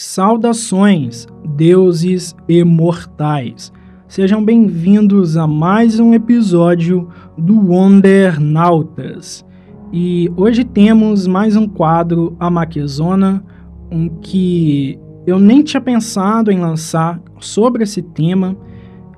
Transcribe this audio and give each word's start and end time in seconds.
Saudações, 0.00 1.26
deuses 1.56 2.32
imortais. 2.48 3.72
Sejam 4.06 4.44
bem-vindos 4.44 5.36
a 5.36 5.44
mais 5.44 5.98
um 5.98 6.14
episódio 6.14 7.08
do 7.36 7.58
Wondernautas. 7.68 9.44
E 9.92 10.30
hoje 10.36 10.62
temos 10.62 11.26
mais 11.26 11.56
um 11.56 11.66
quadro, 11.66 12.36
a 12.38 12.48
Maquezona, 12.48 13.42
um 13.90 14.08
que 14.08 14.96
eu 15.26 15.40
nem 15.40 15.64
tinha 15.64 15.80
pensado 15.80 16.52
em 16.52 16.60
lançar 16.60 17.20
sobre 17.40 17.82
esse 17.82 18.00
tema. 18.00 18.56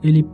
Ele 0.03 0.27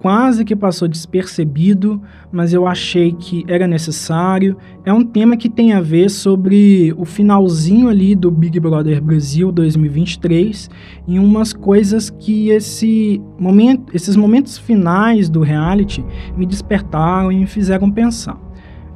quase 0.00 0.46
que 0.46 0.56
passou 0.56 0.88
despercebido, 0.88 2.00
mas 2.32 2.54
eu 2.54 2.66
achei 2.66 3.12
que 3.12 3.44
era 3.46 3.66
necessário. 3.66 4.56
É 4.84 4.92
um 4.92 5.04
tema 5.04 5.36
que 5.36 5.48
tem 5.48 5.74
a 5.74 5.80
ver 5.80 6.08
sobre 6.08 6.94
o 6.96 7.04
finalzinho 7.04 7.88
ali 7.88 8.14
do 8.14 8.30
Big 8.30 8.58
Brother 8.58 9.02
Brasil 9.02 9.52
2023 9.52 10.70
e 11.06 11.18
umas 11.18 11.52
coisas 11.52 12.08
que 12.08 12.48
esse 12.48 13.20
momento, 13.38 13.94
esses 13.94 14.16
momentos 14.16 14.56
finais 14.56 15.28
do 15.28 15.42
reality 15.42 16.02
me 16.34 16.46
despertaram 16.46 17.30
e 17.30 17.36
me 17.36 17.46
fizeram 17.46 17.90
pensar. 17.90 18.38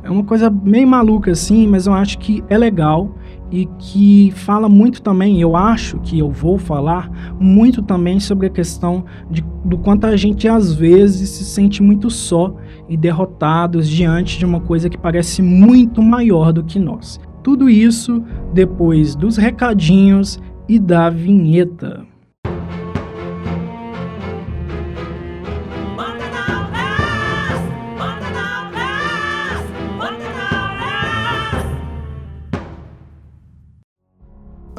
É 0.02 0.10
uma 0.10 0.24
coisa 0.24 0.50
meio 0.50 0.88
maluca 0.88 1.30
assim, 1.32 1.66
mas 1.66 1.86
eu 1.86 1.92
acho 1.92 2.18
que 2.18 2.42
é 2.48 2.56
legal 2.56 3.14
e 3.54 3.66
que 3.78 4.32
fala 4.32 4.68
muito 4.68 5.00
também, 5.00 5.40
eu 5.40 5.54
acho 5.54 6.00
que 6.00 6.18
eu 6.18 6.28
vou 6.28 6.58
falar 6.58 7.08
muito 7.38 7.82
também 7.82 8.18
sobre 8.18 8.48
a 8.48 8.50
questão 8.50 9.04
de, 9.30 9.44
do 9.64 9.78
quanto 9.78 10.08
a 10.08 10.16
gente 10.16 10.48
às 10.48 10.72
vezes 10.74 11.30
se 11.30 11.44
sente 11.44 11.80
muito 11.80 12.10
só 12.10 12.56
e 12.88 12.96
derrotados 12.96 13.88
diante 13.88 14.40
de 14.40 14.44
uma 14.44 14.60
coisa 14.60 14.90
que 14.90 14.98
parece 14.98 15.40
muito 15.40 16.02
maior 16.02 16.52
do 16.52 16.64
que 16.64 16.80
nós. 16.80 17.20
Tudo 17.44 17.70
isso 17.70 18.24
depois 18.52 19.14
dos 19.14 19.36
recadinhos 19.36 20.40
e 20.68 20.76
da 20.76 21.08
vinheta. 21.08 22.04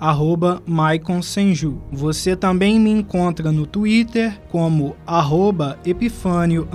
arroba 0.00 0.62
Senju. 1.22 1.76
Você 1.92 2.34
também 2.34 2.80
me 2.80 2.90
encontra 2.90 3.52
no 3.52 3.66
Twitter 3.66 4.40
como 4.48 4.96
arroba 5.06 5.78
Epifânio 5.84 6.66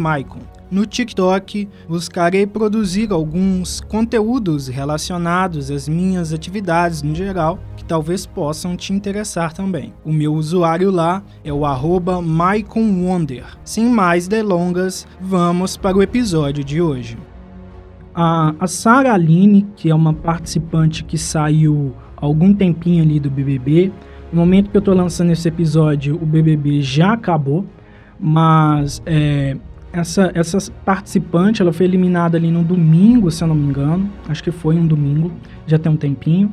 Maicon. 0.00 0.40
No 0.68 0.84
TikTok, 0.84 1.68
buscarei 1.88 2.44
produzir 2.44 3.12
alguns 3.12 3.80
conteúdos 3.80 4.66
relacionados 4.66 5.70
às 5.70 5.88
minhas 5.88 6.32
atividades 6.32 7.02
no 7.02 7.14
geral, 7.14 7.60
que 7.76 7.84
talvez 7.84 8.26
possam 8.26 8.76
te 8.76 8.92
interessar 8.92 9.52
também. 9.52 9.94
O 10.04 10.12
meu 10.12 10.34
usuário 10.34 10.90
lá 10.90 11.22
é 11.44 11.52
o 11.52 11.64
arroba 11.64 12.16
Wonder. 12.16 13.44
Sem 13.64 13.84
mais 13.84 14.26
delongas, 14.26 15.06
vamos 15.20 15.76
para 15.76 15.96
o 15.96 16.02
episódio 16.02 16.64
de 16.64 16.82
hoje. 16.82 17.16
A, 18.12 18.52
a 18.58 18.66
Sara 18.66 19.12
Aline, 19.12 19.68
que 19.76 19.88
é 19.88 19.94
uma 19.94 20.14
participante 20.14 21.04
que 21.04 21.18
saiu 21.18 21.94
algum 22.16 22.52
tempinho 22.52 23.02
ali 23.02 23.20
do 23.20 23.30
BBB. 23.30 23.92
No 24.32 24.40
momento 24.40 24.70
que 24.70 24.76
eu 24.76 24.82
tô 24.82 24.92
lançando 24.92 25.30
esse 25.30 25.46
episódio, 25.46 26.16
o 26.20 26.26
BBB 26.26 26.82
já 26.82 27.12
acabou, 27.12 27.64
mas 28.18 29.02
é, 29.06 29.56
essa, 29.92 30.30
essa 30.34 30.58
participante 30.84 31.62
ela 31.62 31.72
foi 31.72 31.86
eliminada 31.86 32.36
ali 32.36 32.50
no 32.50 32.62
domingo, 32.62 33.30
se 33.30 33.42
eu 33.42 33.48
não 33.48 33.54
me 33.54 33.68
engano. 33.68 34.10
Acho 34.28 34.42
que 34.42 34.50
foi 34.50 34.76
um 34.76 34.86
domingo, 34.86 35.32
já 35.66 35.78
tem 35.78 35.90
um 35.90 35.96
tempinho. 35.96 36.52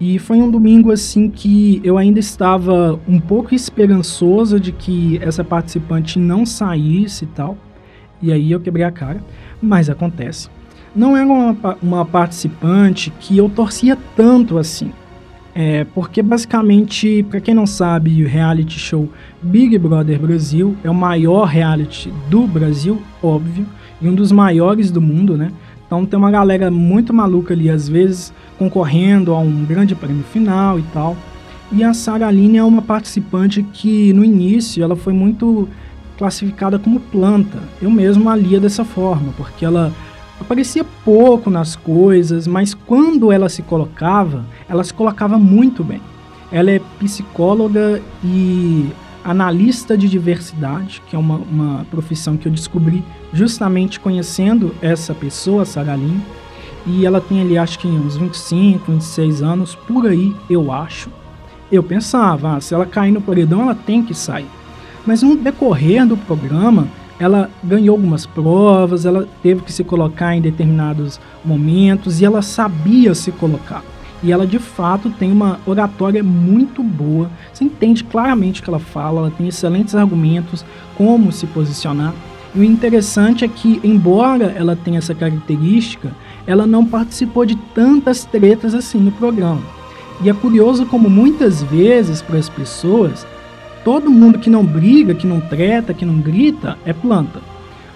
E 0.00 0.18
foi 0.18 0.38
um 0.38 0.50
domingo 0.50 0.90
assim 0.90 1.30
que 1.30 1.80
eu 1.84 1.96
ainda 1.96 2.18
estava 2.18 2.98
um 3.06 3.20
pouco 3.20 3.54
esperançoso 3.54 4.58
de 4.58 4.72
que 4.72 5.18
essa 5.22 5.44
participante 5.44 6.18
não 6.18 6.44
saísse 6.44 7.24
e 7.24 7.28
tal. 7.28 7.56
E 8.20 8.32
aí 8.32 8.50
eu 8.50 8.60
quebrei 8.60 8.84
a 8.84 8.90
cara, 8.90 9.22
mas 9.60 9.88
acontece. 9.88 10.48
Não 10.94 11.16
era 11.16 11.26
uma, 11.26 11.76
uma 11.80 12.04
participante 12.04 13.12
que 13.20 13.38
eu 13.38 13.48
torcia 13.48 13.96
tanto 14.16 14.58
assim. 14.58 14.92
É, 15.54 15.84
porque 15.94 16.22
basicamente, 16.22 17.24
para 17.28 17.40
quem 17.40 17.54
não 17.54 17.66
sabe, 17.66 18.24
o 18.24 18.28
reality 18.28 18.78
show 18.78 19.08
Big 19.42 19.76
Brother 19.76 20.18
Brasil 20.18 20.76
é 20.82 20.90
o 20.90 20.94
maior 20.94 21.44
reality 21.44 22.12
do 22.30 22.46
Brasil, 22.46 23.02
óbvio, 23.22 23.66
e 24.00 24.08
um 24.08 24.14
dos 24.14 24.32
maiores 24.32 24.90
do 24.90 25.00
mundo, 25.00 25.36
né? 25.36 25.52
Então 25.86 26.06
tem 26.06 26.18
uma 26.18 26.30
galera 26.30 26.70
muito 26.70 27.12
maluca 27.12 27.52
ali, 27.52 27.68
às 27.68 27.86
vezes 27.86 28.32
concorrendo 28.58 29.34
a 29.34 29.38
um 29.38 29.64
grande 29.64 29.94
prêmio 29.94 30.24
final 30.24 30.78
e 30.78 30.82
tal. 30.94 31.16
E 31.70 31.84
a 31.84 31.92
Sara 31.92 32.28
Aline 32.28 32.58
é 32.58 32.64
uma 32.64 32.80
participante 32.80 33.62
que 33.62 34.12
no 34.14 34.24
início 34.24 34.82
ela 34.82 34.96
foi 34.96 35.12
muito 35.12 35.68
classificada 36.16 36.78
como 36.78 36.98
planta. 36.98 37.58
Eu 37.80 37.90
mesmo 37.90 38.30
a 38.30 38.36
lia 38.36 38.58
dessa 38.58 38.84
forma, 38.84 39.32
porque 39.36 39.64
ela 39.64 39.92
aparecia 40.42 40.84
pouco 41.04 41.48
nas 41.50 41.74
coisas, 41.74 42.46
mas 42.46 42.74
quando 42.74 43.32
ela 43.32 43.48
se 43.48 43.62
colocava, 43.62 44.44
ela 44.68 44.84
se 44.84 44.92
colocava 44.92 45.38
muito 45.38 45.82
bem. 45.82 46.00
Ela 46.50 46.70
é 46.70 46.80
psicóloga 46.98 48.02
e 48.22 48.90
analista 49.24 49.96
de 49.96 50.08
diversidade, 50.08 51.02
que 51.08 51.16
é 51.16 51.18
uma, 51.18 51.36
uma 51.36 51.86
profissão 51.90 52.36
que 52.36 52.46
eu 52.46 52.52
descobri 52.52 53.02
justamente 53.32 53.98
conhecendo 53.98 54.74
essa 54.82 55.14
pessoa, 55.14 55.64
Saraline. 55.64 56.22
E 56.84 57.06
ela 57.06 57.20
tem 57.20 57.40
ali, 57.40 57.56
acho 57.56 57.78
que 57.78 57.86
uns 57.86 58.16
25, 58.16 58.90
26 58.92 59.42
anos, 59.42 59.74
por 59.74 60.06
aí, 60.06 60.34
eu 60.50 60.72
acho. 60.72 61.10
Eu 61.70 61.82
pensava, 61.82 62.56
ah, 62.56 62.60
se 62.60 62.74
ela 62.74 62.84
cair 62.84 63.12
no 63.12 63.22
paredão, 63.22 63.62
ela 63.62 63.74
tem 63.74 64.02
que 64.02 64.14
sair. 64.14 64.48
Mas 65.06 65.22
no 65.22 65.36
decorrer 65.36 66.06
do 66.06 66.16
programa, 66.16 66.88
ela 67.18 67.50
ganhou 67.62 67.94
algumas 67.94 68.26
provas, 68.26 69.04
ela 69.04 69.28
teve 69.42 69.62
que 69.62 69.72
se 69.72 69.84
colocar 69.84 70.34
em 70.34 70.40
determinados 70.40 71.20
momentos 71.44 72.20
e 72.20 72.24
ela 72.24 72.42
sabia 72.42 73.14
se 73.14 73.30
colocar. 73.32 73.82
E 74.22 74.30
ela 74.30 74.46
de 74.46 74.58
fato 74.58 75.10
tem 75.10 75.32
uma 75.32 75.58
oratória 75.66 76.22
muito 76.22 76.82
boa. 76.82 77.28
Você 77.52 77.64
entende 77.64 78.04
claramente 78.04 78.60
o 78.60 78.64
que 78.64 78.70
ela 78.70 78.78
fala, 78.78 79.20
ela 79.20 79.30
tem 79.30 79.48
excelentes 79.48 79.94
argumentos, 79.94 80.64
como 80.96 81.32
se 81.32 81.46
posicionar. 81.46 82.14
E 82.54 82.60
o 82.60 82.64
interessante 82.64 83.44
é 83.44 83.48
que, 83.48 83.80
embora 83.82 84.52
ela 84.56 84.76
tenha 84.76 84.98
essa 84.98 85.14
característica, 85.14 86.12
ela 86.46 86.66
não 86.66 86.84
participou 86.84 87.44
de 87.44 87.56
tantas 87.74 88.24
tretas 88.24 88.74
assim 88.74 88.98
no 88.98 89.10
programa. 89.10 89.62
E 90.22 90.28
é 90.28 90.32
curioso 90.34 90.86
como 90.86 91.10
muitas 91.10 91.62
vezes 91.62 92.22
para 92.22 92.38
as 92.38 92.48
pessoas 92.48 93.26
Todo 93.84 94.10
mundo 94.10 94.38
que 94.38 94.50
não 94.50 94.64
briga, 94.64 95.14
que 95.14 95.26
não 95.26 95.40
treta, 95.40 95.92
que 95.92 96.04
não 96.04 96.20
grita, 96.20 96.78
é 96.84 96.92
planta. 96.92 97.40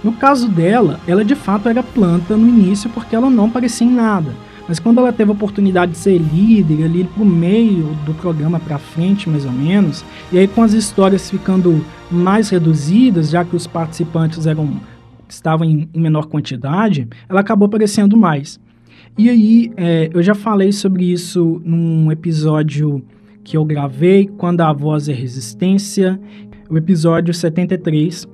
No 0.03 0.13
caso 0.13 0.49
dela, 0.49 1.01
ela 1.07 1.25
de 1.25 1.35
fato 1.35 1.69
era 1.69 1.83
planta 1.83 2.37
no 2.37 2.49
início 2.49 2.91
porque 2.91 3.15
ela 3.15 3.31
não 3.31 3.51
parecia 3.51 3.87
em 3.87 3.93
nada. 3.93 4.33
Mas 4.69 4.81
quando 4.81 4.99
ela 4.99 5.13
teve 5.13 5.31
a 5.31 5.35
oportunidade 5.35 5.93
de 5.93 5.99
ser 5.99 6.19
líder 6.19 6.85
ali 6.85 7.05
pro 7.05 7.25
meio 7.25 7.97
do 8.05 8.13
programa 8.15 8.59
para 8.59 8.79
frente, 8.79 9.29
mais 9.29 9.45
ou 9.45 9.53
menos, 9.53 10.05
e 10.33 10.39
aí 10.39 10.49
com 10.49 10.63
as 10.63 10.73
histórias 10.73 11.31
ficando 11.31 11.85
mais 12.11 12.51
reduzidas, 12.51 13.31
já 13.31 13.45
que 13.45 13.55
os 13.55 13.67
participantes 13.67 14.47
eram 14.47 14.81
estavam 15.29 15.67
em, 15.67 15.89
menor 15.95 16.27
quantidade, 16.27 17.09
ela 17.29 17.41
acabou 17.41 17.67
aparecendo 17.67 18.17
mais. 18.17 18.61
E 19.19 19.31
aí, 19.31 19.73
é, 19.77 20.11
eu 20.13 20.23
já 20.23 20.35
falei 20.35 20.73
sobre 20.73 21.11
isso 21.11 21.61
num 21.65 22.13
episódio 22.13 23.03
que 23.47 23.57
eu 23.57 23.65
gravei 23.65 24.27
quando 24.27 24.61
a 24.63 24.73
voz 24.73 25.09
é 25.09 25.13
resistência, 25.13 26.19
o 26.69 26.77
episódio 26.77 27.33
73. 27.33 28.27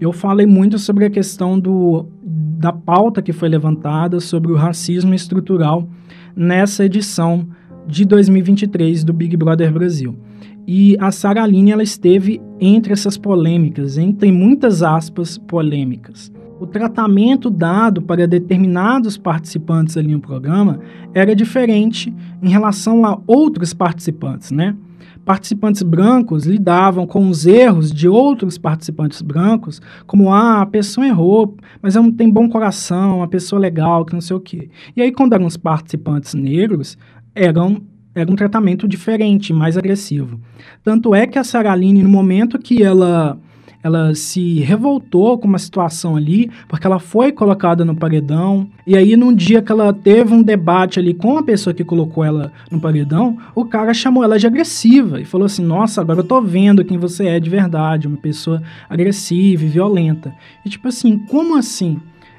Eu 0.00 0.12
falei 0.12 0.46
muito 0.46 0.78
sobre 0.78 1.04
a 1.04 1.10
questão 1.10 1.58
do, 1.58 2.06
da 2.22 2.72
pauta 2.72 3.20
que 3.20 3.32
foi 3.32 3.48
levantada 3.48 4.20
sobre 4.20 4.52
o 4.52 4.54
racismo 4.54 5.12
estrutural 5.12 5.88
nessa 6.36 6.84
edição 6.84 7.48
de 7.84 8.04
2023 8.04 9.02
do 9.02 9.12
Big 9.12 9.36
Brother 9.36 9.72
Brasil. 9.72 10.16
E 10.64 10.96
a 11.00 11.10
Sara 11.10 11.42
Aline, 11.42 11.72
ela 11.72 11.82
esteve 11.82 12.40
entre 12.60 12.92
essas 12.92 13.18
polêmicas, 13.18 13.98
entre 13.98 14.30
muitas 14.30 14.84
aspas 14.84 15.36
polêmicas 15.36 16.32
o 16.60 16.66
tratamento 16.66 17.48
dado 17.48 18.02
para 18.02 18.28
determinados 18.28 19.16
participantes 19.16 19.96
ali 19.96 20.12
no 20.12 20.20
programa 20.20 20.78
era 21.14 21.34
diferente 21.34 22.14
em 22.42 22.50
relação 22.50 23.04
a 23.06 23.18
outros 23.26 23.72
participantes, 23.72 24.50
né? 24.50 24.76
participantes 25.24 25.82
brancos 25.82 26.44
lidavam 26.44 27.06
com 27.06 27.28
os 27.28 27.46
erros 27.46 27.92
de 27.92 28.08
outros 28.08 28.58
participantes 28.58 29.22
brancos, 29.22 29.80
como 30.06 30.32
ah, 30.32 30.62
a 30.62 30.66
pessoa 30.66 31.06
errou, 31.06 31.56
mas 31.80 31.94
ela 31.94 32.10
tem 32.12 32.28
bom 32.28 32.48
coração, 32.48 33.18
uma 33.18 33.28
pessoa 33.28 33.60
legal, 33.60 34.04
que 34.04 34.12
não 34.12 34.20
sei 34.20 34.34
o 34.34 34.40
quê. 34.40 34.68
E 34.96 35.02
aí, 35.02 35.12
quando 35.12 35.34
eram 35.34 35.46
os 35.46 35.56
participantes 35.56 36.34
negros, 36.34 36.98
eram 37.34 37.82
era 38.12 38.28
um 38.28 38.34
tratamento 38.34 38.88
diferente, 38.88 39.52
mais 39.52 39.76
agressivo. 39.76 40.40
Tanto 40.82 41.14
é 41.14 41.28
que 41.28 41.38
a 41.38 41.44
Saraline, 41.44 42.02
no 42.02 42.08
momento 42.08 42.58
que 42.58 42.82
ela 42.82 43.38
ela 43.82 44.14
se 44.14 44.60
revoltou 44.60 45.38
com 45.38 45.48
uma 45.48 45.58
situação 45.58 46.16
ali, 46.16 46.50
porque 46.68 46.86
ela 46.86 46.98
foi 46.98 47.32
colocada 47.32 47.84
no 47.84 47.96
paredão. 47.96 48.68
E 48.86 48.96
aí, 48.96 49.16
num 49.16 49.34
dia 49.34 49.62
que 49.62 49.72
ela 49.72 49.92
teve 49.92 50.34
um 50.34 50.42
debate 50.42 50.98
ali 50.98 51.14
com 51.14 51.38
a 51.38 51.42
pessoa 51.42 51.72
que 51.72 51.82
colocou 51.82 52.22
ela 52.22 52.52
no 52.70 52.80
paredão, 52.80 53.38
o 53.54 53.64
cara 53.64 53.94
chamou 53.94 54.22
ela 54.22 54.38
de 54.38 54.46
agressiva 54.46 55.20
e 55.20 55.24
falou 55.24 55.46
assim: 55.46 55.64
Nossa, 55.64 56.00
agora 56.00 56.20
eu 56.20 56.24
tô 56.24 56.40
vendo 56.42 56.84
quem 56.84 56.98
você 56.98 57.26
é 57.26 57.40
de 57.40 57.48
verdade, 57.48 58.06
uma 58.06 58.18
pessoa 58.18 58.62
agressiva 58.88 59.64
e 59.64 59.68
violenta. 59.68 60.34
E 60.64 60.68
tipo 60.68 60.88
assim, 60.88 61.16
como 61.16 61.56
assim? 61.56 61.98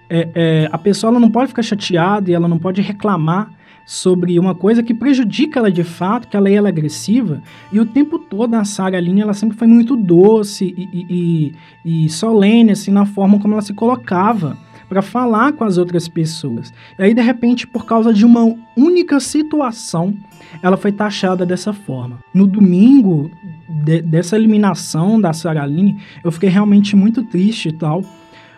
É, 0.09 0.29
é, 0.35 0.69
a 0.71 0.77
pessoa 0.77 1.09
ela 1.09 1.19
não 1.19 1.31
pode 1.31 1.47
ficar 1.47 1.63
chateada 1.63 2.29
e 2.29 2.33
ela 2.33 2.47
não 2.47 2.59
pode 2.59 2.81
reclamar 2.81 3.49
sobre 3.85 4.39
uma 4.39 4.55
coisa 4.55 4.83
que 4.83 4.93
prejudica 4.93 5.59
ela 5.59 5.71
de 5.71 5.83
fato, 5.83 6.27
que 6.27 6.37
ela 6.37 6.49
é, 6.49 6.57
agressiva, 6.57 7.41
e 7.71 7.79
o 7.79 7.85
tempo 7.85 8.19
todo 8.19 8.53
a 8.55 8.63
Sarah 8.63 8.99
Lynn, 8.99 9.21
ela 9.21 9.33
sempre 9.33 9.57
foi 9.57 9.67
muito 9.67 9.95
doce 9.95 10.73
e, 10.77 11.53
e, 11.83 12.03
e 12.05 12.09
solene, 12.09 12.71
assim, 12.71 12.91
na 12.91 13.05
forma 13.05 13.39
como 13.39 13.53
ela 13.53 13.61
se 13.61 13.73
colocava 13.73 14.57
para 14.91 15.01
falar 15.01 15.53
com 15.53 15.63
as 15.63 15.77
outras 15.77 16.09
pessoas. 16.09 16.73
E 16.99 17.03
aí, 17.03 17.13
de 17.13 17.21
repente, 17.21 17.65
por 17.65 17.85
causa 17.85 18.13
de 18.13 18.25
uma 18.25 18.53
única 18.75 19.21
situação, 19.21 20.13
ela 20.61 20.75
foi 20.75 20.91
taxada 20.91 21.45
dessa 21.45 21.71
forma. 21.71 22.19
No 22.33 22.45
domingo 22.45 23.31
de, 23.69 24.01
dessa 24.01 24.35
eliminação 24.35 25.19
da 25.19 25.31
Sarah 25.31 25.65
Lynn, 25.65 25.95
eu 26.23 26.29
fiquei 26.29 26.49
realmente 26.49 26.93
muito 26.93 27.23
triste 27.23 27.69
e 27.69 27.71
tal, 27.71 28.03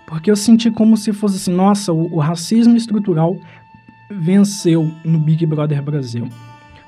porque 0.07 0.31
eu 0.31 0.35
senti 0.35 0.71
como 0.71 0.97
se 0.97 1.13
fosse 1.13 1.35
assim, 1.35 1.53
nossa, 1.53 1.93
o, 1.93 2.15
o 2.15 2.19
racismo 2.19 2.75
estrutural 2.75 3.37
venceu 4.19 4.91
no 5.03 5.19
Big 5.19 5.45
Brother 5.45 5.81
Brasil? 5.81 6.27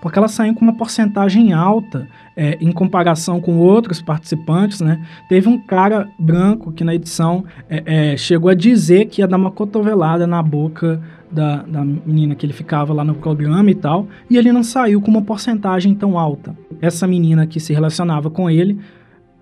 Porque 0.02 0.20
ela 0.20 0.28
saiu 0.28 0.54
com 0.54 0.62
uma 0.62 0.78
porcentagem 0.78 1.52
alta 1.52 2.08
é, 2.36 2.60
em 2.62 2.72
comparação 2.72 3.42
com 3.42 3.58
outros 3.58 4.04
participantes, 4.04 4.80
né? 4.80 5.04
Teve 5.28 5.50
um 5.50 5.60
cara 5.60 6.08
branco 6.20 6.72
que 6.72 6.84
na 6.84 6.94
edição 6.94 7.44
é, 7.68 8.12
é, 8.12 8.18
chegou 8.18 8.52
a 8.52 8.54
dizer 8.54 9.06
que 9.06 9.22
ia 9.22 9.28
dar 9.28 9.38
uma 9.38 9.50
cotovelada 9.50 10.28
na 10.28 10.44
boca 10.44 11.02
da, 11.32 11.64
da 11.64 11.84
menina 11.84 12.36
que 12.36 12.46
ele 12.46 12.54
ficava 12.54 12.94
lá 12.94 13.04
no 13.04 13.16
programa 13.16 13.72
e 13.72 13.76
tal, 13.76 14.08
e 14.30 14.38
ele 14.38 14.52
não 14.52 14.64
saiu 14.64 15.02
com 15.02 15.10
uma 15.10 15.24
porcentagem 15.24 15.96
tão 15.96 16.20
alta. 16.20 16.56
Essa 16.80 17.08
menina 17.08 17.48
que 17.48 17.60
se 17.60 17.74
relacionava 17.74 18.30
com 18.30 18.48
ele 18.48 18.80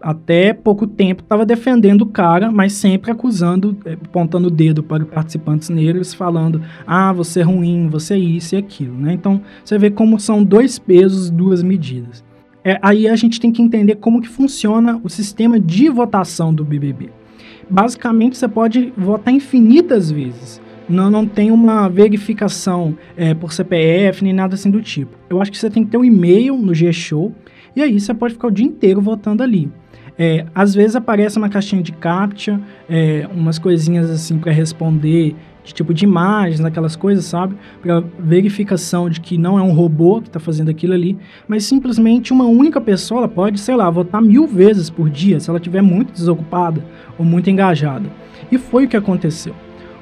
até 0.03 0.53
pouco 0.53 0.85
tempo 0.85 1.23
estava 1.23 1.45
defendendo 1.45 2.01
o 2.01 2.05
cara, 2.05 2.51
mas 2.51 2.73
sempre 2.73 3.09
acusando, 3.09 3.77
eh, 3.85 3.94
apontando 3.94 4.50
o 4.50 4.51
dedo 4.51 4.83
para 4.83 5.05
participantes 5.05 5.69
negros, 5.69 6.13
falando: 6.13 6.61
ah, 6.85 7.13
você 7.13 7.39
é 7.39 7.44
ruim, 7.44 7.88
você 7.88 8.15
é 8.15 8.19
isso 8.19 8.53
e 8.53 8.57
aquilo. 8.57 8.95
Né? 8.95 9.13
Então 9.13 9.41
você 9.63 9.77
vê 9.77 9.89
como 9.89 10.19
são 10.19 10.44
dois 10.44 10.77
pesos, 10.77 11.29
duas 11.29 11.63
medidas. 11.63 12.23
É, 12.65 12.77
aí 12.81 13.07
a 13.07 13.15
gente 13.15 13.39
tem 13.39 13.51
que 13.51 13.61
entender 13.61 13.95
como 13.95 14.21
que 14.21 14.27
funciona 14.27 15.00
o 15.03 15.09
sistema 15.09 15.59
de 15.59 15.89
votação 15.89 16.53
do 16.53 16.63
BBB. 16.63 17.09
Basicamente, 17.69 18.38
você 18.38 18.47
pode 18.47 18.94
votar 18.97 19.33
infinitas 19.33 20.11
vezes. 20.11 20.61
Não, 20.88 21.09
não 21.09 21.25
tem 21.25 21.49
uma 21.49 21.88
verificação 21.88 22.97
é, 23.15 23.33
por 23.33 23.53
CPF 23.53 24.23
nem 24.23 24.33
nada 24.33 24.56
assim 24.56 24.69
do 24.69 24.81
tipo. 24.81 25.17
Eu 25.29 25.41
acho 25.41 25.51
que 25.51 25.57
você 25.57 25.69
tem 25.69 25.83
que 25.83 25.91
ter 25.91 25.97
um 25.97 26.03
e-mail 26.03 26.57
no 26.57 26.73
G-Show 26.73 27.33
e 27.75 27.81
aí 27.81 27.99
você 27.99 28.13
pode 28.13 28.33
ficar 28.33 28.47
o 28.47 28.51
dia 28.51 28.65
inteiro 28.65 29.01
votando 29.01 29.41
ali. 29.41 29.71
É, 30.18 30.45
às 30.54 30.75
vezes 30.75 30.95
aparece 30.95 31.38
uma 31.38 31.50
caixinha 31.50 31.81
de 31.81 31.92
captcha, 31.92 32.60
é, 32.89 33.27
umas 33.33 33.57
coisinhas 33.57 34.10
assim 34.10 34.38
para 34.38 34.51
responder, 34.51 35.36
de 35.63 35.74
tipo 35.74 35.94
de 35.94 36.04
imagens, 36.04 36.63
aquelas 36.63 36.95
coisas, 36.95 37.25
sabe? 37.25 37.56
Para 37.81 38.04
verificação 38.19 39.10
de 39.10 39.21
que 39.21 39.38
não 39.38 39.57
é 39.57 39.62
um 39.62 39.71
robô 39.71 40.21
que 40.21 40.27
está 40.27 40.39
fazendo 40.39 40.69
aquilo 40.69 40.94
ali, 40.94 41.18
mas 41.48 41.63
simplesmente 41.63 42.33
uma 42.33 42.45
única 42.45 42.81
pessoa 42.81 43.27
pode, 43.27 43.60
sei 43.60 43.75
lá, 43.75 43.89
votar 43.89 44.21
mil 44.21 44.45
vezes 44.45 44.89
por 44.89 45.10
dia 45.10 45.39
se 45.39 45.50
ela 45.50 45.57
estiver 45.57 45.81
muito 45.81 46.12
desocupada 46.12 46.83
ou 47.18 47.25
muito 47.25 47.50
engajada. 47.50 48.09
E 48.51 48.57
foi 48.57 48.86
o 48.86 48.88
que 48.89 48.98
aconteceu. 48.98 49.56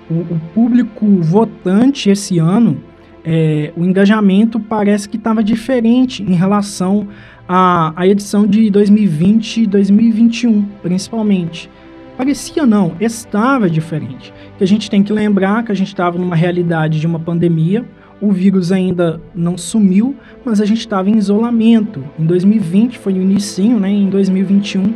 O, 0.10 0.14
o 0.14 0.42
público 0.54 1.06
votante 1.22 2.10
esse 2.10 2.40
ano, 2.40 2.84
é, 3.23 3.71
o 3.75 3.83
engajamento 3.83 4.59
parece 4.59 5.07
que 5.07 5.18
estava 5.18 5.44
diferente 5.44 6.23
em 6.23 6.33
relação 6.33 7.07
a, 7.47 7.94
a 7.95 8.07
edição 8.07 8.47
de 8.47 8.69
2020 8.69 9.63
e 9.63 9.68
2021, 9.68 10.63
principalmente. 10.81 11.69
Parecia 12.18 12.65
não, 12.65 12.94
estava 13.00 13.69
diferente. 13.69 14.33
Que 14.57 14.63
a 14.63 14.68
gente 14.68 14.89
tem 14.89 15.03
que 15.03 15.12
lembrar 15.12 15.63
que 15.63 15.71
a 15.71 15.75
gente 15.75 15.88
estava 15.88 16.18
numa 16.18 16.35
realidade 16.35 17.00
de 17.00 17.07
uma 17.07 17.19
pandemia, 17.19 17.85
o 18.21 18.31
vírus 18.31 18.71
ainda 18.71 19.19
não 19.33 19.57
sumiu, 19.57 20.15
mas 20.45 20.62
a 20.62 20.65
gente 20.65 20.79
estava 20.79 21.09
em 21.09 21.18
isolamento. 21.18 22.03
Em 22.19 22.25
2020 22.25 23.00
foi 23.00 23.13
o 23.13 23.21
início, 23.21 23.79
né? 23.79 23.89
Em 23.89 24.09
2021 24.09 24.94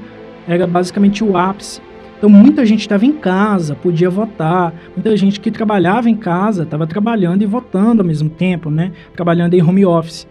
era 0.47 0.67
basicamente 0.67 1.23
o 1.23 1.35
ápice. 1.35 1.81
Então 2.17 2.29
muita 2.29 2.65
gente 2.65 2.81
estava 2.81 3.05
em 3.05 3.11
casa, 3.11 3.75
podia 3.75 4.09
votar. 4.09 4.73
Muita 4.95 5.15
gente 5.17 5.39
que 5.39 5.51
trabalhava 5.51 6.09
em 6.09 6.15
casa 6.15 6.63
estava 6.63 6.87
trabalhando 6.87 7.41
e 7.41 7.45
votando 7.45 8.01
ao 8.01 8.07
mesmo 8.07 8.29
tempo, 8.29 8.69
né? 8.69 8.91
Trabalhando 9.15 9.53
em 9.53 9.61
home 9.61 9.85
office. 9.85 10.27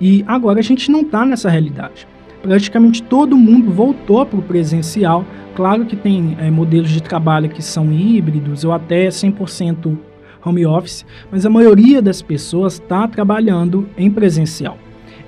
E 0.00 0.24
agora 0.26 0.58
a 0.58 0.62
gente 0.62 0.90
não 0.90 1.02
está 1.02 1.24
nessa 1.24 1.48
realidade. 1.48 2.06
Praticamente 2.42 3.02
todo 3.02 3.36
mundo 3.36 3.70
voltou 3.70 4.24
para 4.24 4.38
o 4.38 4.42
presencial. 4.42 5.24
Claro 5.54 5.84
que 5.84 5.96
tem 5.96 6.36
é, 6.40 6.50
modelos 6.50 6.90
de 6.90 7.02
trabalho 7.02 7.48
que 7.48 7.62
são 7.62 7.92
híbridos 7.92 8.64
ou 8.64 8.72
até 8.72 9.08
100% 9.08 9.96
home 10.44 10.64
office, 10.64 11.04
mas 11.30 11.44
a 11.44 11.50
maioria 11.50 12.00
das 12.00 12.22
pessoas 12.22 12.74
está 12.74 13.06
trabalhando 13.08 13.88
em 13.96 14.10
presencial. 14.10 14.78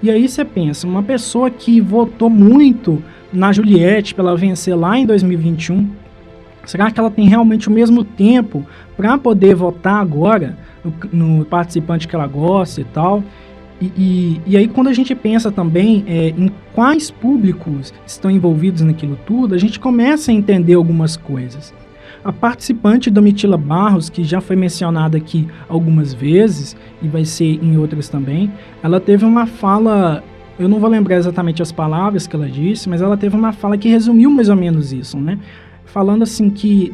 E 0.02 0.10
aí 0.10 0.28
você 0.28 0.44
pensa, 0.44 0.86
uma 0.86 1.02
pessoa 1.02 1.50
que 1.50 1.80
votou 1.80 2.30
muito 2.30 3.02
na 3.32 3.52
Juliette 3.52 4.14
para 4.14 4.24
ela 4.24 4.36
vencer 4.36 4.74
lá 4.74 4.98
em 4.98 5.04
2021, 5.04 5.88
será 6.70 6.90
que 6.90 7.00
ela 7.00 7.10
tem 7.10 7.28
realmente 7.28 7.68
o 7.68 7.72
mesmo 7.72 8.04
tempo 8.04 8.64
para 8.96 9.18
poder 9.18 9.54
votar 9.54 10.00
agora 10.00 10.56
no, 11.12 11.38
no 11.38 11.44
participante 11.44 12.06
que 12.06 12.14
ela 12.14 12.26
gosta 12.26 12.80
e 12.80 12.84
tal? 12.84 13.24
E, 13.80 13.86
e, 13.96 14.40
e, 14.46 14.56
aí, 14.56 14.68
quando 14.68 14.88
a 14.88 14.92
gente 14.92 15.14
pensa 15.14 15.50
também 15.50 16.04
é, 16.06 16.28
em 16.28 16.50
quais 16.74 17.10
públicos 17.10 17.92
estão 18.06 18.30
envolvidos 18.30 18.82
naquilo 18.82 19.18
tudo, 19.26 19.54
a 19.54 19.58
gente 19.58 19.80
começa 19.80 20.30
a 20.30 20.34
entender 20.34 20.74
algumas 20.74 21.16
coisas. 21.16 21.74
A 22.22 22.30
participante 22.30 23.10
Domitila 23.10 23.56
Barros, 23.56 24.10
que 24.10 24.22
já 24.22 24.40
foi 24.40 24.54
mencionada 24.54 25.16
aqui 25.16 25.48
algumas 25.66 26.12
vezes, 26.12 26.76
e 27.02 27.08
vai 27.08 27.24
ser 27.24 27.58
em 27.64 27.78
outras 27.78 28.10
também, 28.10 28.52
ela 28.82 29.00
teve 29.00 29.24
uma 29.24 29.46
fala, 29.46 30.22
eu 30.58 30.68
não 30.68 30.78
vou 30.78 30.90
lembrar 30.90 31.16
exatamente 31.16 31.62
as 31.62 31.72
palavras 31.72 32.26
que 32.26 32.36
ela 32.36 32.48
disse, 32.48 32.86
mas 32.88 33.00
ela 33.00 33.16
teve 33.16 33.34
uma 33.34 33.52
fala 33.52 33.78
que 33.78 33.88
resumiu 33.88 34.30
mais 34.30 34.50
ou 34.50 34.56
menos 34.56 34.92
isso, 34.92 35.16
né? 35.18 35.38
Falando 35.92 36.22
assim 36.22 36.50
que 36.50 36.92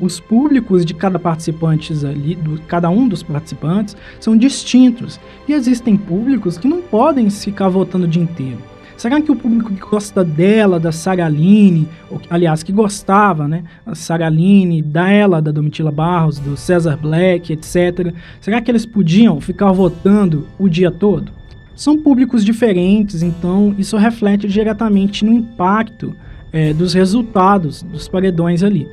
os 0.00 0.20
públicos 0.20 0.84
de 0.84 0.94
cada 0.94 1.18
participante 1.18 1.92
ali, 2.06 2.34
do, 2.36 2.60
cada 2.62 2.88
um 2.88 3.08
dos 3.08 3.22
participantes, 3.22 3.96
são 4.20 4.36
distintos. 4.36 5.18
E 5.48 5.52
existem 5.52 5.96
públicos 5.96 6.56
que 6.56 6.68
não 6.68 6.80
podem 6.80 7.28
ficar 7.30 7.68
votando 7.68 8.04
o 8.04 8.08
dia 8.08 8.22
inteiro. 8.22 8.58
Será 8.96 9.20
que 9.20 9.32
o 9.32 9.36
público 9.36 9.72
que 9.72 9.80
gosta 9.80 10.22
dela, 10.22 10.78
da 10.78 10.92
Saraline, 10.92 11.88
ou, 12.08 12.20
aliás, 12.30 12.62
que 12.62 12.70
gostava, 12.70 13.48
né, 13.48 13.64
da 13.84 13.96
Saraline, 13.96 14.80
dela, 14.80 15.42
da 15.42 15.50
Domitila 15.50 15.90
Barros, 15.90 16.38
do 16.38 16.56
César 16.56 16.96
Black, 16.96 17.52
etc., 17.52 18.14
será 18.40 18.60
que 18.60 18.70
eles 18.70 18.86
podiam 18.86 19.40
ficar 19.40 19.72
votando 19.72 20.46
o 20.56 20.68
dia 20.68 20.90
todo? 20.90 21.32
São 21.74 21.98
públicos 21.98 22.44
diferentes, 22.44 23.22
então 23.22 23.74
isso 23.76 23.96
reflete 23.96 24.46
diretamente 24.46 25.24
no 25.24 25.32
impacto 25.32 26.14
é, 26.52 26.72
dos 26.72 26.94
resultados 26.94 27.82
dos 27.82 28.08
paredões 28.08 28.62
ali 28.62 28.88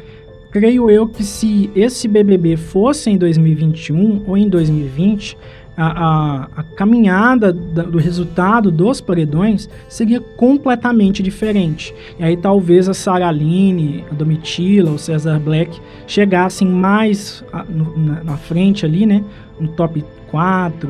creio 0.51 0.89
eu 0.89 1.07
que 1.07 1.23
se 1.23 1.69
esse 1.75 2.07
BBB 2.07 2.57
fosse 2.57 3.09
em 3.09 3.17
2021 3.17 4.23
ou 4.25 4.37
em 4.37 4.49
2020, 4.49 5.37
a, 5.77 5.85
a, 5.85 6.49
a 6.57 6.63
caminhada 6.63 7.53
da, 7.53 7.83
do 7.83 7.97
resultado 7.97 8.69
dos 8.69 8.99
paredões 8.99 9.69
seria 9.87 10.19
completamente 10.19 11.23
diferente. 11.23 11.93
E 12.19 12.23
aí 12.23 12.35
talvez 12.35 12.89
a 12.89 12.93
Sarah 12.93 13.29
Aline, 13.29 14.03
a 14.11 14.13
Domitila, 14.13 14.91
o 14.91 14.99
Cesar 14.99 15.39
Black 15.39 15.79
chegassem 16.05 16.67
mais 16.67 17.43
a, 17.53 17.63
no, 17.63 17.97
na, 17.97 18.23
na 18.23 18.37
frente 18.37 18.85
ali, 18.85 19.05
né? 19.05 19.23
No 19.59 19.69
top 19.69 20.03
4, 20.29 20.89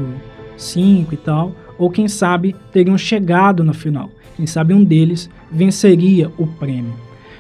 5 0.58 1.14
e 1.14 1.18
tal. 1.18 1.52
Ou 1.78 1.92
quem 1.92 2.08
sabe 2.08 2.56
teriam 2.72 2.98
chegado 2.98 3.64
no 3.64 3.74
final. 3.74 4.10
Quem 4.36 4.48
sabe 4.48 4.74
um 4.74 4.84
deles 4.84 5.30
venceria 5.52 6.32
o 6.38 6.46
prêmio. 6.46 6.94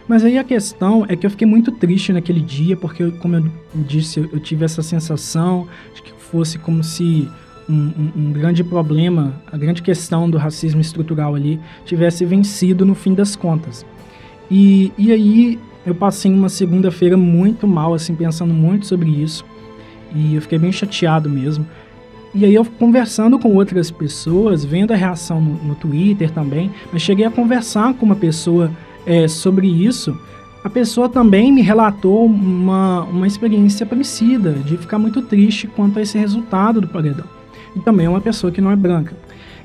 Mas 0.08 0.26
aí 0.26 0.40
a 0.40 0.44
questão 0.44 1.06
é 1.08 1.16
que 1.16 1.26
eu 1.26 1.30
fiquei 1.30 1.46
muito 1.46 1.72
triste 1.72 2.12
naquele 2.12 2.42
dia, 2.42 2.76
porque, 2.76 3.12
como 3.12 3.36
eu 3.36 3.44
disse, 3.76 4.20
eu, 4.20 4.40
tive 4.40 4.66
essa 4.66 4.82
sensação 4.82 5.68
de 5.94 6.02
que 6.02 6.12
fosse 6.12 6.58
como 6.58 6.84
se 6.84 7.30
um, 7.70 7.76
um, 7.76 8.12
um, 8.16 8.34
grande 8.34 8.64
problema, 8.64 9.40
a 9.52 9.56
grande 9.56 9.84
questão 9.84 10.28
do 10.28 10.40
racismo 10.40 10.82
estrutural 10.82 11.36
ali 11.36 11.60
tivesse 11.86 12.26
vencido 12.26 12.84
no 12.84 12.96
fim 12.96 13.14
das 13.14 13.36
contas. 13.36 13.86
E, 14.50 14.92
e 14.98 15.12
aí 15.12 15.60
eu 15.86 15.94
passei 15.94 16.34
uma 16.34 16.50
segunda-feira 16.50 17.16
muito 17.16 17.68
mal, 17.68 17.94
assim, 17.94 18.16
pensando 18.16 18.52
muito 18.52 18.88
sobre 18.88 19.10
isso. 19.12 19.46
E 20.16 20.34
eu 20.34 20.42
fiquei 20.42 20.58
bem 20.58 20.72
chateado 20.72 21.30
mesmo. 21.30 21.68
E 22.34 22.46
aí 22.46 22.54
eu 22.54 22.64
conversando 22.64 23.40
com 23.40 23.56
outras 23.56 23.90
pessoas, 23.90 24.64
vendo 24.64 24.92
a 24.92 24.96
reação 24.96 25.42
no, 25.42 25.54
no 25.64 25.76
Twitter 25.76 26.30
também, 26.32 26.72
mas 26.92 27.02
cheguei 27.02 27.26
a 27.26 27.32
conversar 27.32 27.94
com 27.96 28.06
uma 28.06 28.16
pessoa 28.16 28.72
é, 29.06 29.28
sobre 29.28 29.68
isso. 29.68 30.18
A 30.64 30.70
pessoa 30.70 31.10
também 31.10 31.52
me 31.52 31.62
relatou 31.62 32.26
uma, 32.26 33.04
uma 33.04 33.26
experiência 33.26 33.86
parecida, 33.86 34.52
de 34.52 34.78
ficar 34.78 35.00
muito 35.00 35.22
triste 35.22 35.68
quanto 35.68 35.98
a 35.98 36.02
esse 36.02 36.18
resultado 36.18 36.82
do 36.82 36.88
paredão. 36.88 37.26
E 37.76 37.80
também 37.80 38.06
é 38.06 38.10
uma 38.10 38.22
pessoa 38.22 38.52
que 38.52 38.62
não 38.62 38.72
é 38.72 38.76
branca. 38.76 39.16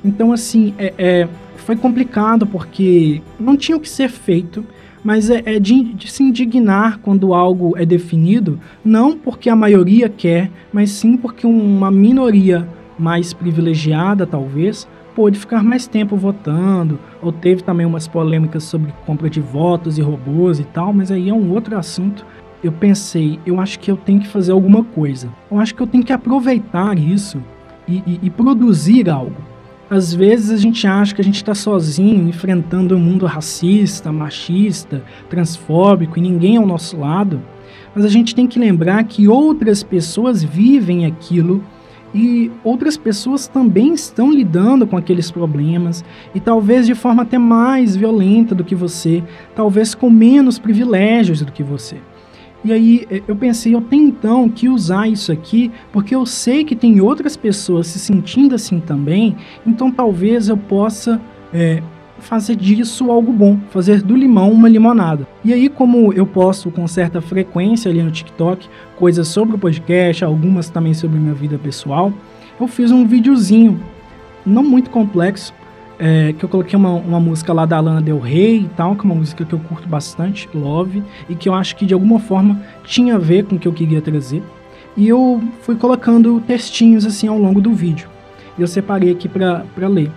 Então, 0.04 0.32
assim, 0.32 0.74
é, 0.78 0.94
é 0.96 1.28
foi 1.56 1.76
complicado 1.76 2.46
porque 2.46 3.22
não 3.40 3.56
tinha 3.56 3.76
o 3.76 3.80
que 3.80 3.88
ser 3.88 4.10
feito 4.10 4.64
mas 5.04 5.28
é, 5.28 5.42
é 5.44 5.60
de, 5.60 5.84
de, 5.92 6.10
se 6.10 6.22
indignar 6.22 6.98
quando 6.98 7.34
algo 7.34 7.76
é 7.76 7.84
definido, 7.84 8.58
não 8.82 9.16
porque 9.16 9.50
a 9.50 9.54
maioria 9.54 10.08
quer, 10.08 10.50
mas 10.72 10.90
sim 10.90 11.16
porque 11.16 11.46
uma 11.46 11.90
minoria 11.90 12.66
mais 12.98 13.34
privilegiada, 13.34 14.26
talvez, 14.26 14.88
pôde 15.14 15.38
ficar 15.38 15.62
mais 15.62 15.86
tempo 15.86 16.16
votando, 16.16 16.98
ou 17.22 17.30
teve 17.30 17.62
também 17.62 17.86
umas 17.86 18.08
polêmicas 18.08 18.64
sobre 18.64 18.92
compra 19.04 19.28
de 19.28 19.40
votos 19.40 19.98
e 19.98 20.02
robôs 20.02 20.58
e 20.58 20.64
tal, 20.64 20.92
mas 20.92 21.10
aí 21.10 21.28
é 21.28 21.34
um 21.34 21.52
outro 21.52 21.76
assunto. 21.76 22.24
Eu 22.62 22.72
pensei, 22.72 23.38
eu 23.44 23.60
acho 23.60 23.78
que 23.78 23.90
eu 23.90 23.96
tenho 23.96 24.20
que 24.20 24.26
fazer 24.26 24.52
alguma 24.52 24.82
coisa. 24.82 25.28
Eu 25.50 25.58
acho 25.58 25.74
que 25.74 25.82
eu 25.82 25.86
tenho 25.86 26.02
que 26.02 26.12
aproveitar 26.12 26.98
isso 26.98 27.42
e, 27.86 27.96
e, 28.06 28.20
e 28.22 28.30
produzir 28.30 29.10
algo. 29.10 29.36
Às 29.94 30.12
vezes 30.12 30.50
a 30.50 30.56
gente 30.56 30.84
acha 30.88 31.14
que 31.14 31.20
a 31.20 31.24
gente 31.24 31.36
está 31.36 31.54
sozinho, 31.54 32.28
enfrentando 32.28 32.96
um 32.96 32.98
mundo 32.98 33.26
racista, 33.26 34.10
machista, 34.10 35.04
transfóbico 35.30 36.18
e 36.18 36.20
ninguém 36.20 36.56
ao 36.56 36.66
nosso 36.66 36.98
lado. 36.98 37.40
Mas 37.94 38.04
a 38.04 38.08
gente 38.08 38.34
tem 38.34 38.48
que 38.48 38.58
lembrar 38.58 39.04
que 39.04 39.28
outras 39.28 39.84
pessoas 39.84 40.42
vivem 40.42 41.06
aquilo 41.06 41.62
e 42.12 42.50
outras 42.64 42.96
pessoas 42.96 43.46
também 43.46 43.94
estão 43.94 44.32
lidando 44.32 44.84
com 44.84 44.96
aqueles 44.96 45.30
problemas 45.30 46.04
e 46.34 46.40
talvez 46.40 46.88
de 46.88 46.94
forma 46.96 47.22
até 47.22 47.38
mais 47.38 47.94
violenta 47.94 48.52
do 48.52 48.64
que 48.64 48.74
você, 48.74 49.22
talvez 49.54 49.94
com 49.94 50.10
menos 50.10 50.58
privilégios 50.58 51.40
do 51.40 51.52
que 51.52 51.62
você. 51.62 51.98
E 52.64 52.72
aí 52.72 53.06
eh, 53.10 53.22
eu 53.28 53.36
pensei, 53.36 53.74
eu 53.74 53.80
tenho 53.80 54.08
então 54.08 54.48
que 54.48 54.68
usar 54.68 55.06
isso 55.06 55.30
aqui, 55.30 55.70
porque 55.92 56.14
eu 56.14 56.24
sei 56.24 56.64
que 56.64 56.74
tem 56.74 57.00
outras 57.00 57.36
pessoas 57.36 57.88
se 57.88 57.98
sentindo 57.98 58.54
assim 58.54 58.80
também, 58.80 59.36
então 59.66 59.90
talvez 59.90 60.48
eu 60.48 60.56
possa 60.56 61.20
é, 61.52 61.82
fazer 62.18 62.56
disso 62.56 63.10
algo 63.10 63.32
bom, 63.32 63.58
fazer 63.70 64.02
do 64.02 64.16
limão 64.16 64.50
uma 64.50 64.68
limonada. 64.68 65.28
E 65.44 65.52
aí, 65.52 65.68
como 65.68 66.12
eu 66.12 66.26
posto 66.26 66.70
com 66.70 66.86
certa 66.88 67.20
frequência 67.20 67.90
ali 67.90 68.02
no 68.02 68.10
TikTok 68.10 68.68
coisas 68.96 69.28
sobre 69.28 69.56
o 69.56 69.58
podcast, 69.58 70.24
algumas 70.24 70.68
também 70.70 70.94
sobre 70.94 71.18
minha 71.18 71.34
vida 71.34 71.58
pessoal, 71.58 72.12
eu 72.58 72.66
fiz 72.66 72.90
um 72.90 73.06
videozinho, 73.06 73.78
não 74.46 74.62
muito 74.62 74.88
complexo, 74.90 75.52
é, 75.98 76.32
que 76.32 76.44
eu 76.44 76.48
coloquei 76.48 76.76
uma, 76.76 76.90
uma 76.90 77.20
música 77.20 77.52
lá 77.52 77.64
da 77.64 77.78
Lana 77.80 78.00
Del 78.00 78.18
Rey 78.18 78.62
e 78.62 78.70
tal, 78.76 78.94
que 78.96 79.02
é 79.02 79.04
uma 79.04 79.14
música 79.14 79.44
que 79.44 79.52
eu 79.52 79.58
curto 79.58 79.88
bastante, 79.88 80.48
Love, 80.54 81.02
e 81.28 81.34
que 81.34 81.48
eu 81.48 81.54
acho 81.54 81.76
que 81.76 81.86
de 81.86 81.94
alguma 81.94 82.18
forma 82.18 82.60
tinha 82.84 83.16
a 83.16 83.18
ver 83.18 83.44
com 83.44 83.56
o 83.56 83.58
que 83.58 83.68
eu 83.68 83.72
queria 83.72 84.02
trazer. 84.02 84.42
E 84.96 85.08
eu 85.08 85.42
fui 85.62 85.76
colocando 85.76 86.40
textinhos 86.40 87.04
assim 87.04 87.26
ao 87.26 87.38
longo 87.38 87.60
do 87.60 87.72
vídeo. 87.72 88.08
E 88.56 88.62
eu 88.62 88.66
separei 88.66 89.10
aqui 89.10 89.28
para 89.28 89.88
ler. 89.88 90.10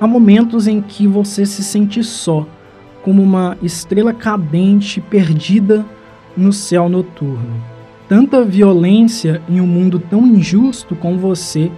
Há 0.00 0.06
momentos 0.06 0.66
em 0.66 0.80
que 0.80 1.06
você 1.06 1.46
se 1.46 1.62
sente 1.62 2.02
só, 2.02 2.46
como 3.02 3.22
uma 3.22 3.56
estrela 3.62 4.12
cadente 4.12 5.00
perdida 5.00 5.84
no 6.36 6.52
céu 6.52 6.88
noturno. 6.88 7.62
Tanta 8.08 8.44
violência 8.44 9.40
em 9.48 9.60
um 9.60 9.66
mundo 9.66 9.98
tão 9.98 10.26
injusto 10.26 10.94
com 10.94 11.16
você 11.16 11.70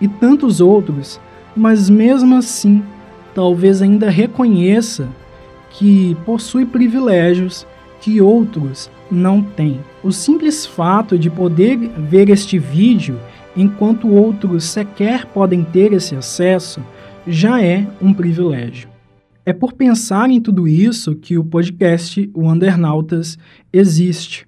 e 0.00 0.06
tantos 0.06 0.60
outros 0.60 1.20
mas 1.58 1.90
mesmo 1.90 2.36
assim, 2.36 2.82
talvez 3.34 3.82
ainda 3.82 4.08
reconheça 4.08 5.08
que 5.70 6.16
possui 6.24 6.64
privilégios 6.64 7.66
que 8.00 8.20
outros 8.20 8.88
não 9.10 9.42
têm. 9.42 9.80
O 10.02 10.12
simples 10.12 10.64
fato 10.64 11.18
de 11.18 11.28
poder 11.28 11.76
ver 11.76 12.30
este 12.30 12.58
vídeo 12.58 13.18
enquanto 13.56 14.08
outros 14.08 14.64
sequer 14.64 15.26
podem 15.26 15.64
ter 15.64 15.92
esse 15.92 16.14
acesso 16.14 16.80
já 17.26 17.60
é 17.62 17.86
um 18.00 18.14
privilégio. 18.14 18.88
É 19.44 19.52
por 19.52 19.72
pensar 19.72 20.30
em 20.30 20.40
tudo 20.40 20.68
isso 20.68 21.16
que 21.16 21.36
o 21.36 21.44
podcast 21.44 22.30
Wandernautas 22.36 23.36
existe. 23.72 24.46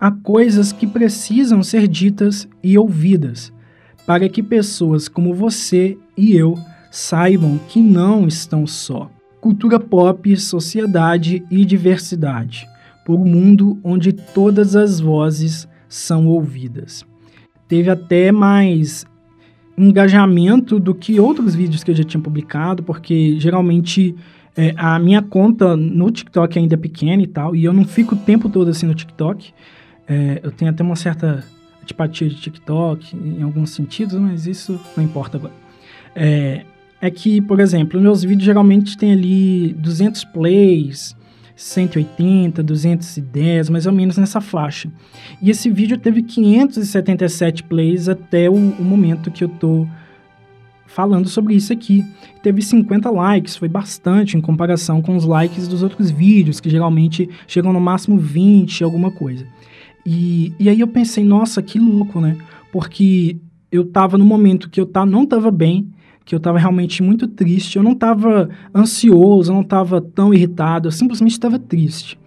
Há 0.00 0.10
coisas 0.10 0.72
que 0.72 0.86
precisam 0.86 1.62
ser 1.62 1.86
ditas 1.86 2.48
e 2.62 2.76
ouvidas 2.76 3.52
para 4.06 4.28
que 4.28 4.42
pessoas 4.42 5.06
como 5.06 5.34
você 5.34 5.98
e 6.18 6.36
eu 6.36 6.58
saibam 6.90 7.58
que 7.68 7.80
não 7.80 8.26
estão 8.26 8.66
só. 8.66 9.08
Cultura 9.40 9.78
pop, 9.78 10.36
sociedade 10.36 11.44
e 11.48 11.64
diversidade, 11.64 12.66
por 13.06 13.14
um 13.14 13.24
mundo 13.24 13.78
onde 13.84 14.12
todas 14.12 14.74
as 14.74 14.98
vozes 14.98 15.68
são 15.88 16.26
ouvidas. 16.26 17.06
Teve 17.68 17.88
até 17.88 18.32
mais 18.32 19.06
engajamento 19.76 20.80
do 20.80 20.92
que 20.92 21.20
outros 21.20 21.54
vídeos 21.54 21.84
que 21.84 21.92
eu 21.92 21.94
já 21.94 22.02
tinha 22.02 22.20
publicado, 22.20 22.82
porque 22.82 23.38
geralmente 23.38 24.16
é, 24.56 24.74
a 24.76 24.98
minha 24.98 25.22
conta 25.22 25.76
no 25.76 26.10
TikTok 26.10 26.58
ainda 26.58 26.74
é 26.74 26.76
pequena 26.76 27.22
e 27.22 27.28
tal, 27.28 27.54
e 27.54 27.64
eu 27.64 27.72
não 27.72 27.84
fico 27.84 28.16
o 28.16 28.18
tempo 28.18 28.48
todo 28.48 28.70
assim 28.70 28.86
no 28.86 28.94
TikTok. 28.94 29.52
É, 30.08 30.40
eu 30.42 30.50
tenho 30.50 30.70
até 30.70 30.82
uma 30.82 30.96
certa 30.96 31.44
antipatia 31.80 32.28
de 32.28 32.34
TikTok 32.34 33.16
em 33.16 33.42
alguns 33.42 33.70
sentidos, 33.70 34.18
mas 34.18 34.48
isso 34.48 34.80
não 34.96 35.04
importa 35.04 35.36
agora. 35.36 35.67
É, 36.20 36.64
é 37.00 37.10
que, 37.10 37.40
por 37.40 37.60
exemplo, 37.60 38.00
meus 38.00 38.24
vídeos 38.24 38.44
geralmente 38.44 38.98
tem 38.98 39.12
ali 39.12 39.72
200 39.78 40.24
plays, 40.24 41.16
180, 41.54 42.60
210, 42.60 43.70
mais 43.70 43.86
ou 43.86 43.92
menos 43.92 44.18
nessa 44.18 44.40
faixa. 44.40 44.90
E 45.40 45.48
esse 45.48 45.70
vídeo 45.70 45.96
teve 45.96 46.22
577 46.22 47.62
plays 47.62 48.08
até 48.08 48.50
o, 48.50 48.54
o 48.54 48.84
momento 48.84 49.30
que 49.30 49.44
eu 49.44 49.48
tô 49.48 49.86
falando 50.88 51.28
sobre 51.28 51.54
isso 51.54 51.72
aqui. 51.72 52.04
Teve 52.42 52.62
50 52.62 53.08
likes, 53.10 53.56
foi 53.56 53.68
bastante 53.68 54.36
em 54.36 54.40
comparação 54.40 55.00
com 55.00 55.14
os 55.14 55.24
likes 55.24 55.68
dos 55.68 55.84
outros 55.84 56.10
vídeos, 56.10 56.58
que 56.58 56.68
geralmente 56.68 57.30
chegam 57.46 57.72
no 57.72 57.80
máximo 57.80 58.18
20, 58.18 58.82
alguma 58.82 59.12
coisa. 59.12 59.46
E, 60.04 60.52
e 60.58 60.68
aí 60.68 60.80
eu 60.80 60.88
pensei, 60.88 61.22
nossa, 61.22 61.62
que 61.62 61.78
louco, 61.78 62.20
né? 62.20 62.36
Porque 62.72 63.36
eu 63.70 63.84
tava 63.84 64.18
no 64.18 64.24
momento 64.24 64.68
que 64.68 64.80
eu 64.80 64.86
tá, 64.86 65.06
não 65.06 65.24
tava 65.24 65.50
bem, 65.50 65.88
que 66.28 66.34
eu 66.34 66.40
tava 66.40 66.58
realmente 66.58 67.02
muito 67.02 67.26
triste, 67.26 67.76
eu 67.76 67.82
não 67.82 67.94
tava 67.94 68.50
ansioso, 68.74 69.50
eu 69.50 69.56
não 69.56 69.64
tava 69.64 69.98
tão 69.98 70.34
irritado, 70.34 70.86
eu 70.86 70.92
simplesmente 70.92 71.32
estava 71.32 71.58
triste. 71.58 72.18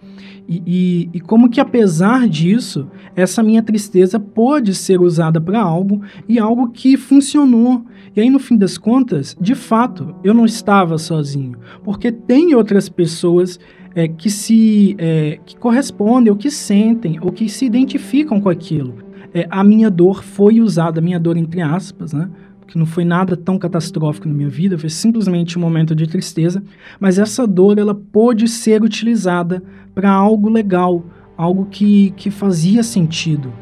E, 0.48 0.60
e, 0.66 1.10
e, 1.14 1.20
como 1.20 1.48
que 1.48 1.60
apesar 1.60 2.28
disso, 2.28 2.88
essa 3.14 3.44
minha 3.44 3.62
tristeza 3.62 4.18
pode 4.18 4.74
ser 4.74 5.00
usada 5.00 5.40
para 5.40 5.60
algo 5.60 6.02
e 6.28 6.36
algo 6.36 6.70
que 6.70 6.96
funcionou. 6.96 7.86
E 8.16 8.20
aí, 8.20 8.28
no 8.28 8.40
fim 8.40 8.56
das 8.56 8.76
contas, 8.76 9.36
de 9.40 9.54
fato, 9.54 10.16
eu 10.24 10.34
não 10.34 10.46
estava 10.46 10.98
sozinho, 10.98 11.56
porque 11.84 12.10
tem 12.10 12.56
outras 12.56 12.88
pessoas 12.88 13.60
é, 13.94 14.08
que 14.08 14.28
se 14.28 14.96
é, 14.98 15.38
que 15.46 15.56
correspondem, 15.56 16.32
ou 16.32 16.36
que 16.36 16.50
sentem, 16.50 17.20
ou 17.22 17.30
que 17.30 17.48
se 17.48 17.64
identificam 17.64 18.40
com 18.40 18.48
aquilo. 18.48 18.96
É, 19.32 19.46
a 19.48 19.62
minha 19.62 19.88
dor 19.88 20.24
foi 20.24 20.60
usada, 20.60 20.98
a 20.98 21.02
minha 21.02 21.20
dor 21.20 21.36
entre 21.36 21.60
aspas, 21.60 22.12
né? 22.12 22.28
Que 22.66 22.78
não 22.78 22.86
foi 22.86 23.04
nada 23.04 23.36
tão 23.36 23.58
catastrófico 23.58 24.28
na 24.28 24.34
minha 24.34 24.48
vida, 24.48 24.78
foi 24.78 24.88
simplesmente 24.88 25.58
um 25.58 25.60
momento 25.60 25.94
de 25.94 26.06
tristeza, 26.06 26.62
mas 26.98 27.18
essa 27.18 27.46
dor 27.46 27.78
ela 27.78 27.94
pôde 27.94 28.48
ser 28.48 28.82
utilizada 28.82 29.62
para 29.94 30.10
algo 30.10 30.48
legal, 30.48 31.04
algo 31.36 31.66
que, 31.70 32.10
que 32.16 32.30
fazia 32.30 32.82
sentido 32.82 33.52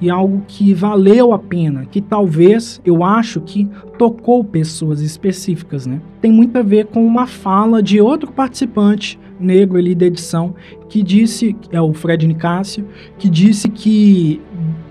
e 0.00 0.10
algo 0.10 0.42
que 0.46 0.74
valeu 0.74 1.32
a 1.32 1.38
pena, 1.38 1.86
que 1.86 2.00
talvez 2.00 2.80
eu 2.84 3.02
acho 3.02 3.40
que 3.40 3.68
tocou 3.98 4.44
pessoas 4.44 5.00
específicas, 5.00 5.86
né? 5.86 6.00
Tem 6.20 6.30
muito 6.30 6.56
a 6.58 6.62
ver 6.62 6.86
com 6.86 7.04
uma 7.04 7.26
fala 7.26 7.82
de 7.82 8.00
outro 8.00 8.30
participante 8.30 9.18
negro 9.38 9.78
ali 9.78 9.94
da 9.94 10.06
edição 10.06 10.54
que 10.88 11.02
disse, 11.02 11.56
é 11.70 11.80
o 11.80 11.92
Fred 11.92 12.26
Nicásio, 12.26 12.86
que 13.18 13.28
disse 13.28 13.68
que 13.68 14.40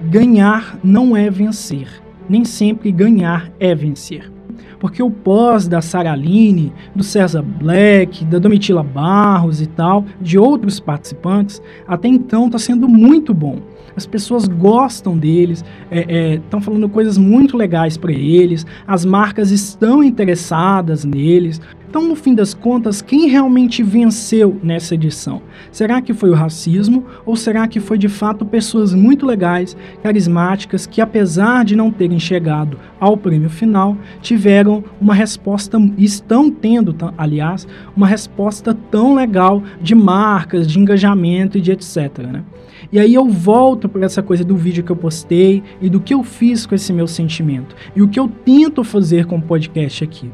ganhar 0.10 0.80
não 0.84 1.16
é 1.16 1.30
vencer. 1.30 2.05
Nem 2.30 2.44
sempre 2.46 2.92
ganhar 2.92 3.52
é 3.60 3.74
vencer. 3.74 4.32
porque 4.80 5.02
o 5.02 5.10
pós 5.10 5.68
da 5.68 5.82
Saraline, 5.82 6.72
do 6.96 7.04
César 7.04 7.42
Black, 7.42 8.24
da 8.26 8.38
Domitila 8.38 8.84
Barros 8.84 9.60
e 9.60 9.66
tal, 9.66 10.06
de 10.22 10.38
outros 10.38 10.80
participantes, 10.80 11.62
até 11.88 12.08
então 12.08 12.46
está 12.46 12.60
sendo 12.60 12.88
muito 12.88 13.34
bom. 13.34 13.60
As 13.96 14.06
pessoas 14.06 14.48
gostam 14.48 15.18
deles, 15.18 15.64
estão 15.90 16.60
é, 16.60 16.62
é, 16.62 16.62
falando 16.62 16.90
coisas 16.90 17.18
muito 17.18 17.56
legais 17.56 17.96
para 17.96 18.12
eles, 18.12 18.66
as 18.86 19.06
marcas 19.06 19.52
estão 19.52 20.04
interessadas 20.04 21.06
neles. 21.06 21.62
Então, 21.96 22.10
no 22.10 22.16
fim 22.18 22.36
das 22.36 22.54
contas, 22.54 23.02
quem 23.02 23.30
realmente 23.30 23.82
venceu 23.82 24.60
nessa 24.62 24.96
edição? 24.96 25.42
Será 25.72 26.02
que 26.02 26.14
foi 26.14 26.30
o 26.30 26.34
racismo 26.34 27.06
ou 27.26 27.38
será 27.38 27.70
que 27.70 27.80
foi 27.80 27.98
de 27.98 28.10
fato 28.10 28.46
pessoas 28.46 28.94
muito 28.94 29.26
legais, 29.26 29.78
carismáticas, 30.04 30.86
que 30.86 31.00
apesar 31.00 31.64
de 31.64 31.74
não 31.74 31.90
terem 31.90 32.20
chegado 32.20 32.78
ao 33.00 33.16
prêmio 33.16 33.50
final, 33.50 33.96
tiveram 34.22 34.84
uma 35.00 35.14
resposta, 35.14 35.78
estão 35.98 36.52
tendo, 36.52 36.94
aliás, 37.18 37.66
uma 37.96 38.08
resposta 38.08 38.74
tão 38.92 39.16
legal 39.16 39.64
de 39.82 39.96
marcas, 39.96 40.68
de 40.68 40.78
engajamento 40.78 41.58
e 41.58 41.62
de 41.62 41.72
etc. 41.72 42.18
Né? 42.30 42.44
E 42.92 43.00
aí 43.00 43.14
eu 43.14 43.26
volto 43.30 43.88
para 43.88 44.06
essa 44.06 44.22
coisa 44.22 44.44
do 44.44 44.58
vídeo 44.58 44.84
que 44.84 44.92
eu 44.92 44.98
postei 44.98 45.64
e 45.82 45.90
do 45.90 46.02
que 46.02 46.14
eu 46.14 46.24
fiz 46.26 46.66
com 46.66 46.76
esse 46.76 46.92
meu 46.92 47.08
sentimento 47.08 47.74
e 47.96 48.02
o 48.02 48.08
que 48.10 48.20
eu 48.20 48.28
tento 48.28 48.84
fazer 48.84 49.26
com 49.26 49.38
o 49.38 49.42
podcast 49.42 50.04
aqui. 50.04 50.30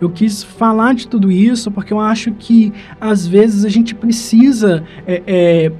Eu 0.00 0.10
quis 0.10 0.42
falar 0.42 0.94
de 0.94 1.06
tudo 1.06 1.30
isso 1.30 1.70
porque 1.70 1.92
eu 1.92 2.00
acho 2.00 2.32
que 2.32 2.72
às 3.00 3.26
vezes 3.26 3.64
a 3.64 3.68
gente 3.68 3.94
precisa 3.94 4.84
é, 5.06 5.22
é, 5.26 5.72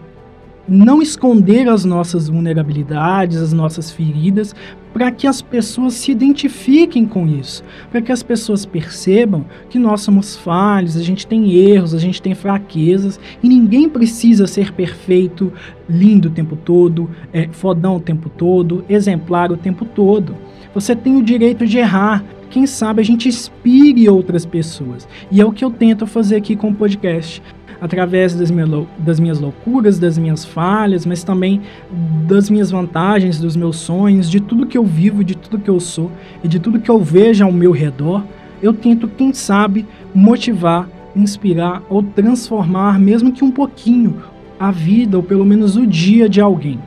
não 0.69 1.03
esconder 1.03 1.69
as 1.69 1.85
nossas 1.85 2.29
vulnerabilidades, 2.29 3.39
as 3.39 3.53
nossas 3.53 3.91
feridas, 3.91 4.55
para 4.93 5.11
que 5.11 5.27
as 5.27 5.41
pessoas 5.41 5.95
se 5.95 6.13
identifiquem 6.13 7.07
com 7.07 7.27
isso, 7.27 7.65
para 7.91 8.01
que 8.01 8.13
as 8.13 8.23
pessoas 8.23 8.65
percebam 8.67 9.45
que 9.71 9.79
nós 9.79 10.03
somos 10.03 10.37
falhos, 10.37 10.97
a 10.97 11.03
gente 11.03 11.27
tem 11.27 11.53
erros, 11.53 11.95
a 11.95 11.99
gente 11.99 12.21
tem 12.21 12.35
fraquezas 12.35 13.19
e 13.43 13.49
ninguém 13.49 13.89
precisa 13.89 14.47
ser 14.47 14.73
perfeito, 14.73 15.53
lindo 15.89 16.29
o 16.29 16.33
tempo 16.33 16.57
todo, 16.57 17.11
é, 17.33 17.49
fodão 17.51 17.97
o 17.97 18.01
tempo 18.01 18.29
todo, 18.29 18.85
exemplar 18.89 19.51
o 19.51 19.57
tempo 19.57 19.85
todo. 19.85 20.37
Você 20.75 20.95
tem 20.95 21.17
o 21.17 21.23
direito 21.23 21.67
de 21.67 21.79
errar, 21.79 22.25
quem 22.53 22.67
sabe 22.67 23.01
a 23.01 23.05
gente 23.05 23.29
inspire 23.29 24.09
outras 24.11 24.45
pessoas. 24.45 25.09
E 25.31 25.41
é 25.41 25.45
o 25.45 25.51
que 25.51 25.65
eu 25.65 25.71
tento 25.71 26.07
fazer 26.07 26.37
aqui 26.37 26.55
com 26.55 26.69
o 26.69 26.75
podcast. 26.75 27.43
Através 27.81 28.35
das, 28.37 28.51
minha, 28.51 28.87
das 28.99 29.19
minhas 29.19 29.41
loucuras, 29.41 29.99
das 29.99 30.17
minhas 30.19 30.45
falhas, 30.45 31.05
mas 31.05 31.25
também 31.25 31.63
das 32.29 32.51
minhas 32.51 32.71
vantagens, 32.71 33.41
dos 33.41 33.57
meus 33.57 33.77
sonhos, 33.77 34.31
de 34.31 34.39
tudo 34.39 34.67
que 34.67 34.79
eu 34.79 34.85
vivo, 34.85 35.25
de 35.25 35.35
tudo 35.35 35.59
que 35.59 35.71
eu 35.71 35.81
sou 35.81 36.13
e 36.45 36.49
de 36.49 36.61
tudo 36.61 36.79
que 36.79 36.91
eu 36.91 36.99
vejo 37.01 37.43
ao 37.43 37.51
meu 37.51 37.73
redor, 37.73 38.23
eu 38.63 38.73
tento, 38.73 39.09
quem 39.09 39.33
sabe, 39.33 39.85
motivar, 40.15 40.89
inspirar 41.17 41.83
ou 41.89 42.03
transformar, 42.03 43.01
mesmo 43.01 43.33
que 43.33 43.43
um 43.43 43.51
pouquinho, 43.51 44.23
a 44.61 44.71
vida 44.71 45.17
ou 45.17 45.23
pelo 45.23 45.45
menos 45.45 45.77
o 45.77 45.87
dia 45.87 46.29
de 46.29 46.41
alguém. 46.41 46.79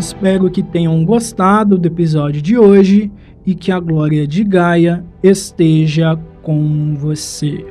Espero 0.00 0.50
que 0.50 0.62
tenham 0.62 1.04
gostado 1.04 1.76
do 1.76 1.86
episódio 1.86 2.40
de 2.40 2.56
hoje 2.56 3.12
e 3.44 3.54
que 3.54 3.70
a 3.70 3.78
glória 3.78 4.26
de 4.26 4.42
Gaia 4.42 5.04
esteja 5.22 6.18
com 6.40 6.94
você. 6.96 7.69